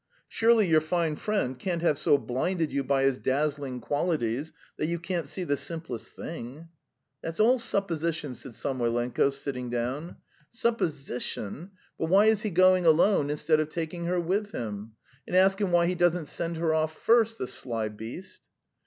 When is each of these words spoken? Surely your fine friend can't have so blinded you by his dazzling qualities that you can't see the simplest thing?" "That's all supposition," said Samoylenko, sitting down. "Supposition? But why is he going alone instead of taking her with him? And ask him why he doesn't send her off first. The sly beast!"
Surely 0.27 0.65
your 0.67 0.81
fine 0.81 1.15
friend 1.15 1.59
can't 1.59 1.83
have 1.83 1.95
so 1.95 2.17
blinded 2.17 2.71
you 2.71 2.83
by 2.83 3.03
his 3.03 3.19
dazzling 3.19 3.79
qualities 3.79 4.51
that 4.77 4.87
you 4.87 4.97
can't 4.97 5.29
see 5.29 5.43
the 5.43 5.55
simplest 5.55 6.09
thing?" 6.13 6.69
"That's 7.21 7.39
all 7.39 7.59
supposition," 7.59 8.33
said 8.33 8.53
Samoylenko, 8.55 9.29
sitting 9.29 9.69
down. 9.69 10.15
"Supposition? 10.49 11.73
But 11.99 12.09
why 12.09 12.25
is 12.25 12.41
he 12.41 12.49
going 12.49 12.83
alone 12.83 13.29
instead 13.29 13.59
of 13.59 13.69
taking 13.69 14.05
her 14.05 14.19
with 14.19 14.49
him? 14.53 14.93
And 15.27 15.35
ask 15.35 15.61
him 15.61 15.71
why 15.71 15.85
he 15.85 15.93
doesn't 15.93 16.29
send 16.29 16.57
her 16.57 16.73
off 16.73 16.97
first. 16.97 17.37
The 17.37 17.45
sly 17.45 17.87
beast!" 17.89 18.41